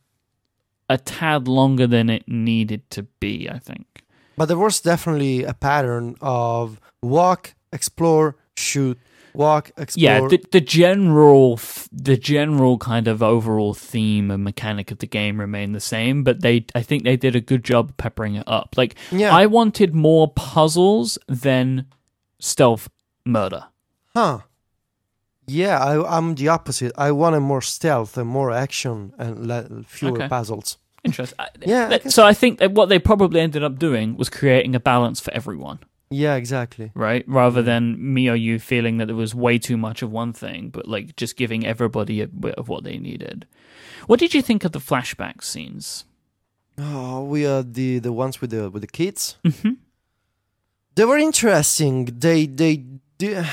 [0.89, 4.03] a tad longer than it needed to be, I think.
[4.37, 8.99] But there was definitely a pattern of walk, explore, shoot,
[9.37, 10.03] walk, explore.
[10.03, 11.59] yeah the, the general
[11.91, 16.41] the general kind of overall theme and mechanic of the game remained the same but
[16.41, 19.35] they i think they did a good job peppering it up like Yeah.
[19.35, 21.85] i wanted more puzzles than
[22.39, 22.89] stealth
[23.25, 23.65] murder
[24.15, 24.39] Huh.
[25.47, 26.91] Yeah, I, I'm the opposite.
[26.97, 30.27] I wanted more stealth and more action and le- fewer Okay.
[30.27, 30.77] puzzles.
[31.03, 34.73] interesting Yeah, I so i think that what they probably ended up doing was creating
[34.75, 36.91] a balance for everyone Yeah, exactly.
[36.93, 40.33] right rather than me or you feeling that there was way too much of one
[40.33, 43.45] thing but like just giving everybody a bit of what they needed
[44.07, 46.05] what did you think of the flashback scenes
[46.77, 49.37] Oh, we are the the ones with the with the kids.
[49.45, 49.75] Mm-hmm.
[50.95, 52.05] They were interesting.
[52.05, 52.83] They they
[53.17, 53.43] do.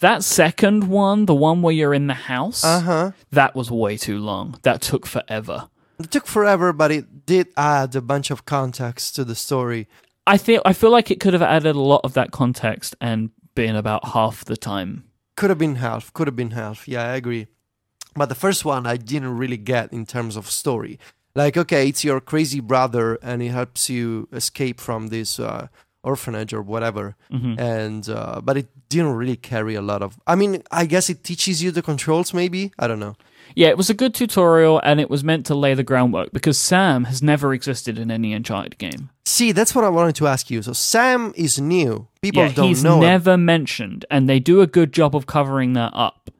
[0.00, 3.10] That second one, the one where you're in the house, Uh huh.
[3.30, 4.58] that was way too long.
[4.62, 5.68] That took forever.
[5.98, 9.86] It took forever, but it did add a bunch of context to the story.
[10.26, 13.30] I feel I feel like it could have added a lot of that context and
[13.54, 15.04] been about half the time.
[15.36, 16.12] Could have been half.
[16.12, 16.86] Could have been half.
[16.86, 17.46] Yeah, I agree.
[18.14, 20.98] But the first one I didn't really get in terms of story.
[21.34, 25.68] Like, okay, it's your crazy brother, and he helps you escape from this uh,
[26.04, 27.16] orphanage or whatever.
[27.30, 30.18] hmm And uh, but it didn't really carry a lot of.
[30.26, 32.34] I mean, I guess it teaches you the controls.
[32.34, 33.16] Maybe I don't know.
[33.54, 36.56] Yeah, it was a good tutorial and it was meant to lay the groundwork because
[36.58, 39.10] Sam has never existed in any Uncharted game.
[39.24, 40.62] See, that's what I wanted to ask you.
[40.62, 42.08] So Sam is new.
[42.22, 43.00] People yeah, don't he's know him.
[43.02, 46.30] never mentioned, and they do a good job of covering that up,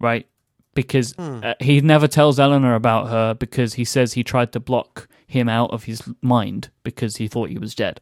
[0.00, 0.26] right?
[0.74, 1.40] Because Hmm.
[1.42, 5.48] uh, he never tells Elena about her because he says he tried to block him
[5.48, 8.00] out of his mind because he thought he was dead,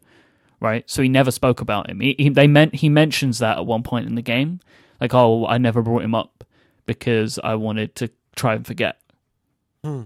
[0.60, 0.88] right?
[0.88, 2.00] So he never spoke about him.
[2.00, 4.60] He, he they meant he mentions that at one point in the game,
[5.00, 6.44] like, "Oh, I never brought him up
[6.86, 8.98] because I wanted to try and forget."
[9.84, 10.02] Hmm.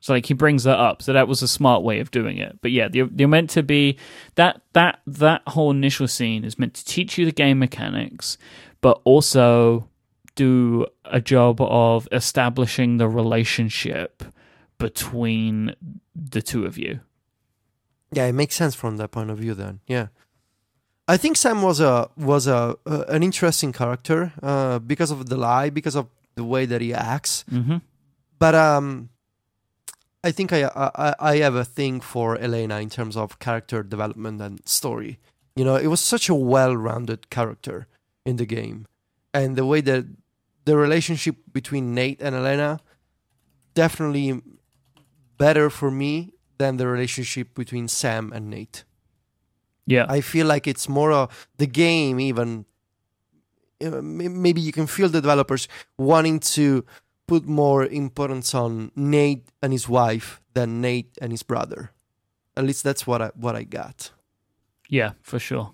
[0.00, 1.02] So like he brings that up.
[1.02, 2.58] So that was a smart way of doing it.
[2.60, 3.98] But yeah, they're, they're meant to be
[4.36, 8.38] that that that whole initial scene is meant to teach you the game mechanics,
[8.80, 9.88] but also
[10.34, 14.22] do a job of establishing the relationship
[14.78, 15.74] between
[16.14, 17.00] the two of you.
[18.12, 19.54] Yeah, it makes sense from that point of view.
[19.54, 20.08] Then, yeah,
[21.08, 25.36] I think Sam was a was a, a an interesting character uh, because of the
[25.36, 27.44] lie, because of the way that he acts.
[27.50, 27.78] Mm-hmm.
[28.38, 29.08] But um,
[30.26, 34.42] I think I, I I have a thing for Elena in terms of character development
[34.42, 35.18] and story.
[35.54, 37.86] You know, it was such a well-rounded character
[38.24, 38.86] in the game,
[39.32, 40.04] and the way that
[40.64, 42.80] the relationship between Nate and Elena
[43.74, 44.42] definitely
[45.38, 48.84] better for me than the relationship between Sam and Nate.
[49.86, 50.06] Yeah.
[50.08, 51.26] I feel like it's more uh,
[51.58, 52.64] the game even
[53.80, 56.84] maybe you can feel the developers wanting to
[57.26, 61.90] put more importance on Nate and his wife than Nate and his brother.
[62.56, 64.10] At least that's what I what I got.
[64.88, 65.72] yeah, for sure.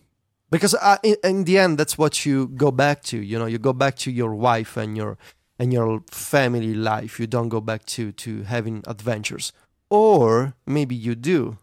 [0.51, 3.17] Because uh, in, in the end, that's what you go back to.
[3.17, 5.17] You know, you go back to your wife and your
[5.59, 7.21] and your family life.
[7.21, 9.53] You don't go back to to having adventures,
[9.88, 11.59] or maybe you do,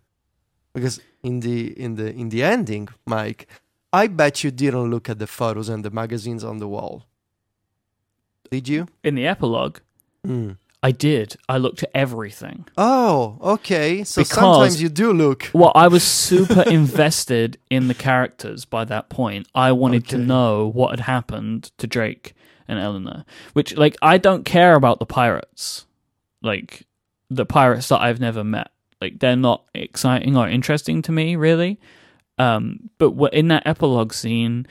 [0.74, 3.48] because in the in the in the ending, Mike,
[3.92, 7.04] I bet you didn't look at the photos and the magazines on the wall.
[8.52, 8.88] Did you?
[9.04, 9.80] In the epilogue,
[10.26, 10.58] Mm.
[10.82, 11.36] I did.
[11.50, 12.66] I looked at everything.
[12.78, 14.04] Oh, okay.
[14.06, 15.50] So Because- sometimes you do look.
[15.54, 19.48] Well, I was super invested in the characters by that point.
[19.54, 22.34] I wanted to know what had happened to Drake
[22.68, 23.26] and Elena.
[23.54, 25.86] Which, like, I don't care about the pirates.
[26.42, 26.86] Like,
[27.30, 28.72] the pirates that I've never met.
[29.02, 31.78] Like, they're not exciting or interesting to me, really.
[32.38, 34.66] Um, but in that epilogue scene,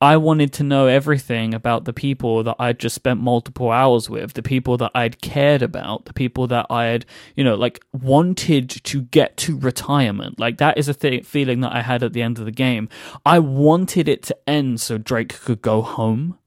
[0.00, 4.34] I wanted to know everything about the people that I'd just spent multiple hours with,
[4.34, 8.68] the people that I'd cared about, the people that I had, you know, like wanted
[8.68, 10.38] to get to retirement.
[10.38, 12.88] Like that is a th- feeling that I had at the end of the game.
[13.24, 16.38] I wanted it to end so Drake could go home.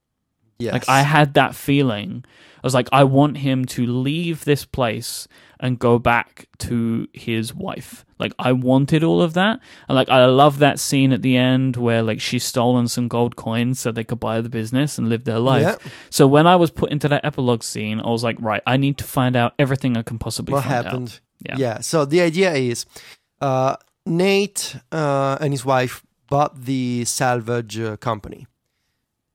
[0.60, 0.74] Yes.
[0.74, 2.26] Like I had that feeling.
[2.58, 5.28] I was like, I want him to leave this place
[5.60, 8.06] and go back to his wife.
[8.20, 9.60] Like I wanted all of that.
[9.88, 13.36] And like I love that scene at the end where like she's stolen some gold
[13.36, 15.62] coins so they could buy the business and live their life.
[15.64, 15.92] Yeah.
[16.10, 18.98] So when I was put into that epilogue scene, I was like, right, I need
[19.00, 21.08] to find out everything I can possibly what find happened?
[21.10, 21.20] out.
[21.46, 21.56] Yeah.
[21.58, 21.80] Yeah.
[21.82, 22.86] So the idea is
[23.42, 28.48] uh, Nate uh, and his wife bought the salvage uh, company.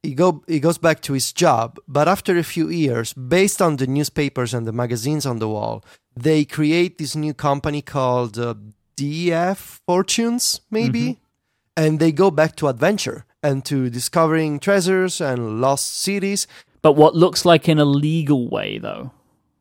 [0.02, 3.76] He go he goes back to his job, but after a few years, based on
[3.76, 5.84] the newspapers and the magazines on the wall,
[6.16, 8.54] they create this new company called uh,
[8.96, 11.20] DF Fortunes, maybe,
[11.76, 16.46] and they go back to adventure and to discovering treasures and lost cities.
[16.82, 19.12] But what looks like in a legal way though.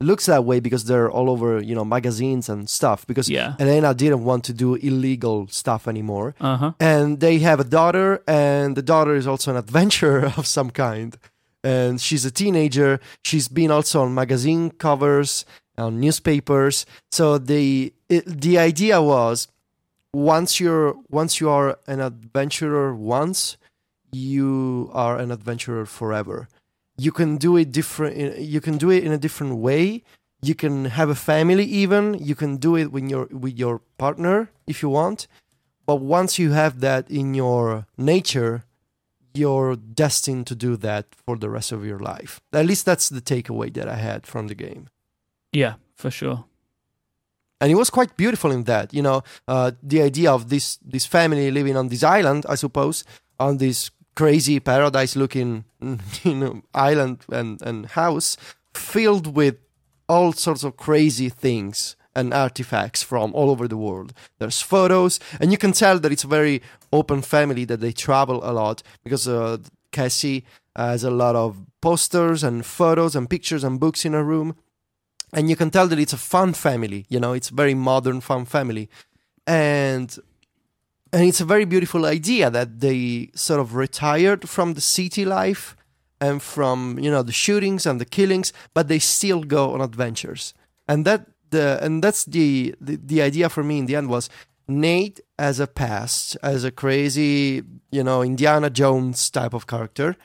[0.03, 3.55] Looks that way because they're all over you know magazines and stuff because Yeah.
[3.59, 6.33] elena didn't want to do illegal stuff anymore.
[6.39, 6.71] Uh-huh.
[6.79, 11.17] and they have a daughter and the daughter is also an adventurer of some kind.
[11.63, 12.99] And she's a teenager.
[13.23, 15.45] She's been also on magazine covers
[15.77, 16.85] on newspapers.
[17.11, 19.47] So the it, the idea was
[20.13, 23.57] once you're once you are an adventurer once
[24.11, 26.47] you are an adventurer forever
[27.05, 28.13] you can do it different
[28.55, 29.83] you can do it in a different way.
[30.49, 32.03] You can have a family even.
[32.29, 34.37] You can do it with your with your partner
[34.71, 35.19] if you want.
[35.87, 37.63] But once you have that in your
[38.13, 38.55] nature
[39.33, 42.41] you're destined to do that for the rest of your life.
[42.51, 44.83] At least that's the takeaway that i had from the game.
[45.61, 46.39] Yeah, for sure.
[47.61, 49.19] and it was quite beautiful in that you know
[49.53, 52.97] uh, the idea of this this family living on this island i suppose
[53.45, 53.77] on this
[54.15, 55.65] crazy paradise looking
[56.23, 58.37] you know island and, and house
[58.73, 59.57] filled with
[60.07, 64.13] all sorts of crazy things and artifacts from all over the world.
[64.39, 68.41] There's photos and you can tell that it's a very open family that they travel
[68.43, 69.57] a lot because uh,
[69.91, 70.43] cassie
[70.75, 74.55] has a lot of posters and photos and pictures and books in her room.
[75.33, 78.19] And you can tell that it's a fun family you know it's a very modern
[78.19, 78.89] fun family.
[79.47, 80.17] And
[81.13, 85.75] and it's a very beautiful idea that they sort of retired from the city life
[86.21, 90.53] and from you know the shootings and the killings but they still go on adventures.
[90.87, 94.29] And that the and that's the the, the idea for me in the end was
[94.67, 100.15] Nate as a past as a crazy you know Indiana Jones type of character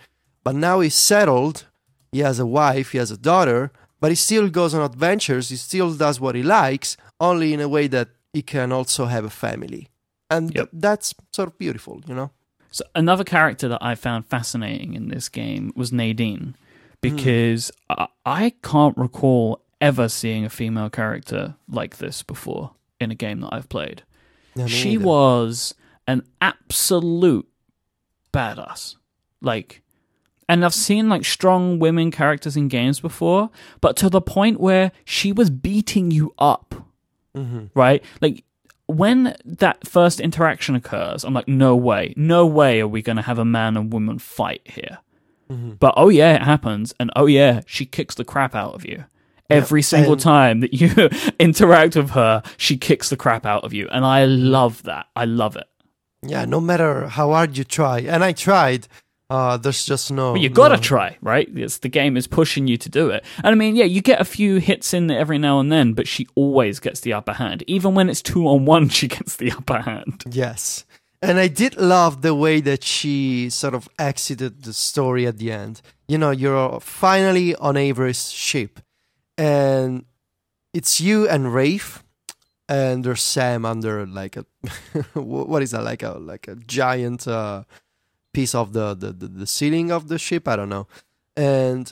[0.44, 1.66] but now he's settled.
[2.12, 5.49] He has a wife he has a daughter but he still goes on adventures.
[5.49, 9.25] He still does what he likes only in a way that he can also have
[9.25, 9.88] a family
[10.30, 10.68] and Yep.
[10.72, 12.30] that's sort of beautiful you know
[12.70, 16.56] So another character that I found fascinating in this game was Nadine,
[17.00, 23.14] because I, I can't recall ever seeing a female character like this before in a
[23.14, 24.02] game that I've played.
[24.56, 25.04] Me she neither.
[25.06, 25.74] was
[26.06, 27.46] an absolute
[28.32, 28.96] badass.
[29.40, 29.82] Like,
[30.48, 34.92] and I've seen like strong women characters in games before, but to the point where
[35.04, 36.74] she was beating you up
[37.34, 37.70] Mhm.
[37.74, 38.02] right?
[38.22, 38.44] Like
[38.96, 43.22] when that first interaction occurs, I'm like, no way, no way are we going to
[43.22, 44.98] have a man and woman fight here.
[45.50, 45.72] Mm-hmm.
[45.72, 49.04] But oh yeah, it happens, and oh yeah, she kicks the crap out of you.
[49.48, 53.72] Every single and- time that you interact with her, she kicks the crap out of
[53.72, 55.06] you, and I love that.
[55.14, 55.68] I love it.
[56.22, 58.88] Yeah, no matter how hard you try, and I tried,
[59.28, 60.32] uh, there's just no.
[60.32, 61.48] But you gotta no- try, right?
[61.54, 63.24] It's the game is pushing you to do it.
[63.38, 65.94] And I mean, yeah, you get a few hits in there every now and then,
[65.94, 67.64] but she always gets the upper hand.
[67.66, 70.24] Even when it's two on one, she gets the upper hand.
[70.30, 70.84] Yes,
[71.20, 75.50] and I did love the way that she sort of exited the story at the
[75.50, 75.82] end.
[76.06, 78.78] You know, you're finally on Avery's ship,
[79.36, 80.04] and
[80.72, 82.04] it's you and Rafe,
[82.68, 84.44] and there's Sam under like a
[85.14, 87.64] what is that like a like a giant uh,
[88.37, 90.44] piece of the, the the the ceiling of the ship.
[90.46, 90.87] I don't know,
[91.37, 91.85] and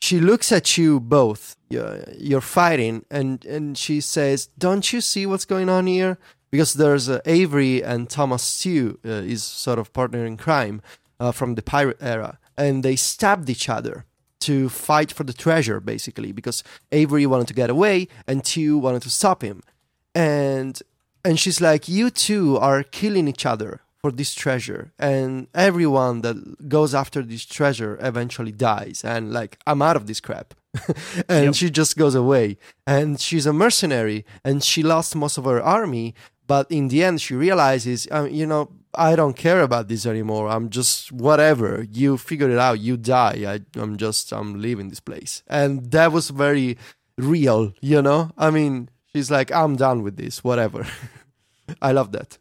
[0.00, 1.42] she looks at you both.
[1.68, 6.16] You're, you're fighting, and and she says, "Don't you see what's going on here?"
[6.50, 10.80] Because there's uh, Avery and Thomas Tew uh, is sort of partner in crime
[11.20, 14.04] uh, from the pirate era, and they stabbed each other
[14.46, 16.32] to fight for the treasure, basically.
[16.32, 19.62] Because Avery wanted to get away, and Tew wanted to stop him,
[20.14, 20.74] and
[21.26, 26.36] and she's like, "You two are killing each other." For this treasure, and everyone that
[26.68, 30.52] goes after this treasure eventually dies, and like I'm out of this crap,
[31.26, 31.54] and Yep.
[31.54, 32.58] she just goes away.
[32.86, 36.14] And she's a mercenary, and she lost most of her army,
[36.46, 40.50] but in the end, she realizes, um, you know, I don't care about this anymore.
[40.50, 41.86] I'm just whatever.
[41.90, 42.80] You figure it out.
[42.80, 43.38] You die.
[43.54, 46.76] I, I'm just I'm leaving this place, and that was very
[47.16, 47.72] real.
[47.80, 50.44] You know, I mean, she's like, I'm done with this.
[50.44, 50.86] Whatever.
[51.80, 52.36] I love that.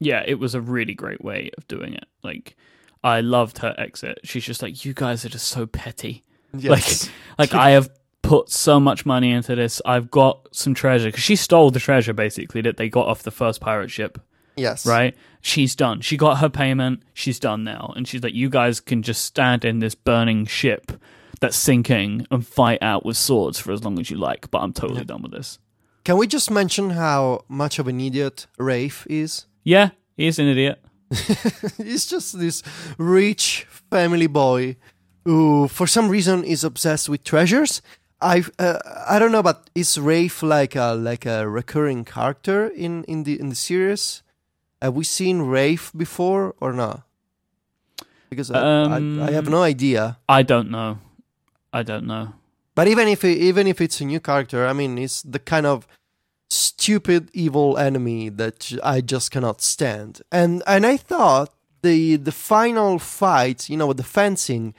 [0.00, 2.06] Yeah, it was a really great way of doing it.
[2.24, 2.56] Like,
[3.04, 4.18] I loved her exit.
[4.24, 6.24] She's just like, you guys are just so petty.
[6.56, 7.08] Yes.
[7.38, 7.90] Like I have
[8.22, 9.80] put so much money into this.
[9.84, 13.30] I've got some treasure because she stole the treasure basically that they got off the
[13.30, 14.18] first pirate ship.
[14.56, 14.84] yes.
[14.84, 15.16] Right?
[15.40, 16.00] She's done.
[16.00, 17.02] She got her payment.
[17.14, 20.92] She's done now, and she's like, you guys can just stand in this burning ship
[21.40, 24.50] that's sinking and fight out with swords for as long as you like.
[24.50, 25.58] But I'm totally done with this.
[26.04, 29.46] Can we just mention how much of an idiot Rafe is?
[29.64, 30.78] Yeah, he's an idiot.
[31.76, 32.62] He's just this
[32.96, 34.76] rich family boy
[35.24, 37.82] who, for some reason, is obsessed with treasures.
[38.20, 43.02] I uh, I don't know, but is Rafe like a like a recurring character in
[43.04, 44.22] in the in the series?
[44.80, 47.02] Have we seen Rafe before or not?
[48.30, 50.18] Because I, Um, I, I have no idea.
[50.28, 50.98] I don't know.
[51.72, 52.34] I don't know.
[52.76, 55.88] But even if even if it's a new character, I mean, it's the kind of
[56.50, 60.20] stupid evil enemy that I just cannot stand.
[60.30, 64.74] And and I thought the the final fight, you know, with the fencing,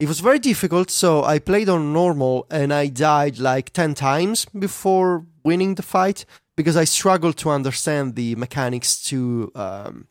[0.00, 0.90] it was very difficult.
[0.90, 6.24] So I played on normal and I died like ten times before winning the fight
[6.56, 10.06] because I struggled to understand the mechanics to um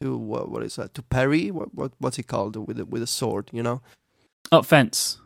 [0.00, 3.02] to what, what is that to parry what, what what's it called with a, with
[3.02, 3.82] a sword you know
[4.52, 5.18] Up fence.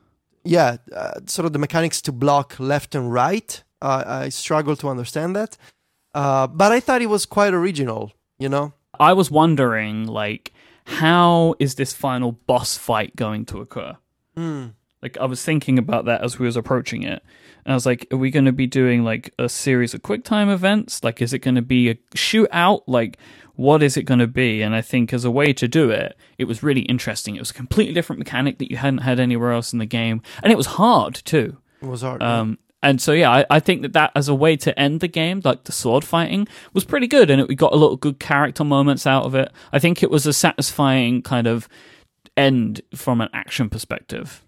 [0.44, 3.63] yeah, uh, sort of the mechanics to block left and right.
[3.82, 5.56] Uh, I struggle to understand that,
[6.14, 8.12] uh, but I thought it was quite original.
[8.38, 10.52] You know, I was wondering, like,
[10.86, 13.96] how is this final boss fight going to occur?
[15.02, 17.22] Like, I was thinking about that as we was approaching it,
[17.64, 20.24] and I was like, are we going to be doing like a series of quick
[20.24, 21.04] time events?
[21.04, 22.82] Like, is it going to be a shootout?
[22.86, 23.18] Like,
[23.54, 24.62] what is it going to be?
[24.62, 27.36] And I think as a way to do it, it was really interesting.
[27.36, 30.22] It was a completely different mechanic that you hadn't had anywhere else in the game,
[30.42, 31.58] and it was hard too.
[31.82, 32.22] it was hard.
[32.22, 35.08] Um, and so yeah, I, I think that that as a way to end the
[35.08, 37.98] game, like the sword fighting, was pretty good, and it, we got a lot of
[38.00, 39.50] good character moments out of it.
[39.72, 41.68] I think it was a satisfying kind of
[42.36, 44.42] end from an action perspective.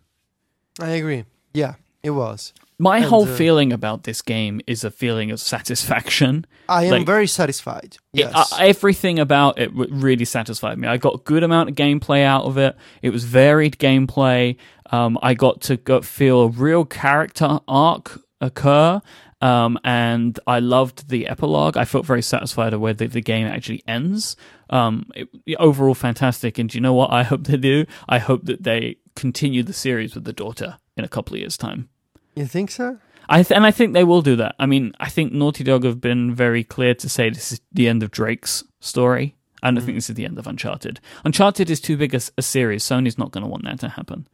[0.80, 1.24] I agree.
[1.54, 2.52] Yeah, it was.
[2.78, 6.44] My And, whole uh, feeling about this game is a feeling of satisfaction.
[6.68, 7.96] I am Like- very satisfied.
[8.12, 10.86] It- uh, everything about it w- really satisfied me.
[10.88, 12.76] I got a good amount of gameplay out of it.
[13.00, 14.56] It was varied gameplay.
[14.90, 19.00] Um, I got to go feel a real character arc occur.
[19.40, 21.76] Um, and I loved the epilogue.
[21.76, 24.36] I felt very satisfied with where the, the game actually ends.
[24.70, 25.28] Um, it,
[25.58, 26.58] overall fantastic.
[26.58, 27.84] And do you know what I hope they do?
[28.08, 31.56] I hope that they continue the series with the daughter in a couple of years'
[31.56, 31.88] time.
[32.34, 32.98] you think so?
[33.28, 34.54] I th- and I think they will do that.
[34.58, 37.88] I mean, I think Naughty Dog have been very clear to say this is the
[37.88, 39.34] end of Drake's story.
[39.62, 41.00] I don't think this is the end of Uncharted.
[41.24, 42.84] Uncharted is too big a series.
[42.84, 44.28] Sony's not going to want that to happen.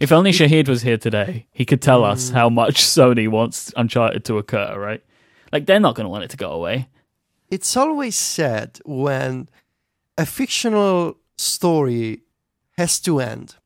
[0.00, 2.34] If only Shahid was here today, he could tell us mm.
[2.34, 5.02] how much Sony wants Uncharted to occur, right?
[5.52, 6.88] Like, they're not going to want it to go away.
[7.50, 9.48] It's always sad when
[10.16, 12.22] a fictional story
[12.78, 13.56] has to end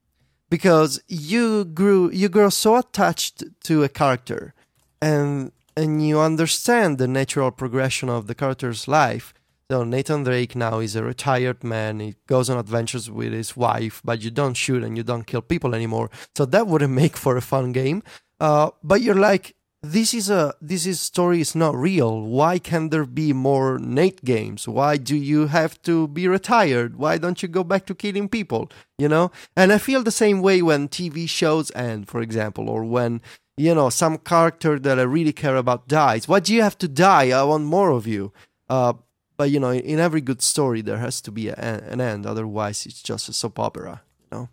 [0.50, 4.54] because you grew you grow so attached to a character
[5.00, 9.34] and and you understand the natural progression of the character's life
[9.70, 12.00] so nathan drake now is a retired man.
[12.00, 15.42] He goes on adventures with his wife but you don't shoot and you don't kill
[15.42, 16.10] people anymore.
[16.36, 18.02] So that wouldn't make for a fun game.
[18.38, 22.20] Uh, but you're like this is a this is story is not real.
[22.22, 24.66] Why can there be more nate games?
[24.66, 26.96] Why do you have to be retired?
[26.96, 28.70] Why don't you go back to killing people?
[28.98, 29.30] You know?
[29.56, 33.20] And i feel the same way when tv shows end for example or when
[33.56, 36.28] you know some character that i really care about dies.
[36.28, 37.30] Why do you have to die?
[37.30, 38.32] I want more of you.
[38.68, 38.94] Uh,
[39.36, 42.86] but you know in every good story there has to be a, an end otherwise
[42.86, 44.48] it's just a soap opera you know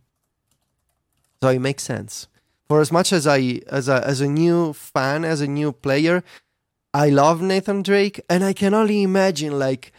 [1.41, 2.27] so it makes sense
[2.67, 6.23] for as much as I as a as a new fan, as a new player,
[6.93, 9.91] I love Nathan Drake, and I can only imagine like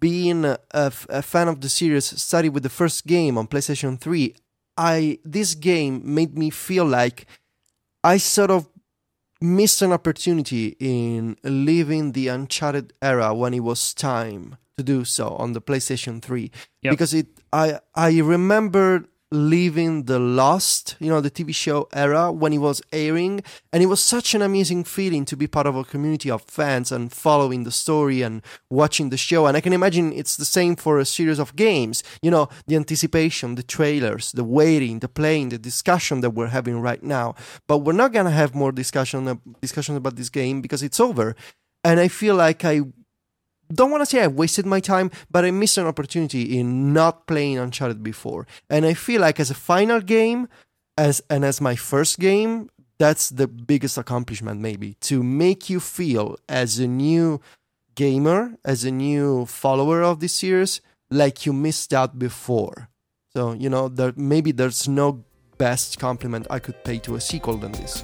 [0.00, 2.04] being a, fan of the series.
[2.20, 4.34] Started with the first game on PlayStation Three.
[4.76, 7.26] I this game made me feel like
[8.04, 8.68] I sort of
[9.40, 15.30] missed an opportunity in leaving the Uncharted era when it was time to do so
[15.30, 16.50] on the PlayStation 3
[16.82, 16.90] Yep.
[16.92, 22.52] because it I I remember leaving the Lost, you know, the TV show era when
[22.52, 25.84] it was airing and it was such an amazing feeling to be part of a
[25.84, 30.12] community of fans and following the story and watching the show and I can imagine
[30.12, 34.44] it's the same for a series of games, you know, the anticipation, the trailers, the
[34.44, 37.34] waiting, the playing, the discussion that we're having right now.
[37.66, 41.36] But we're not going to have more discussion discussion about this game because it's over.
[41.84, 42.82] And I feel like I
[43.72, 47.26] don't want to say I wasted my time, but I missed an opportunity in not
[47.26, 48.46] playing Uncharted before.
[48.70, 50.48] And I feel like as a final game,
[50.96, 56.36] as and as my first game, that's the biggest accomplishment maybe to make you feel
[56.48, 57.40] as a new
[57.94, 62.88] gamer, as a new follower of this series, like you missed out before.
[63.32, 65.24] So you know, there maybe there's no
[65.58, 68.02] best compliment I could pay to a sequel than this.